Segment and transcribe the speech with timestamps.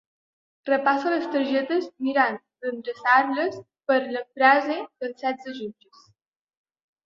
[0.69, 3.61] Repasso les targetes mirant d'endreçar-les
[3.93, 6.05] per la frase dels setze jutges.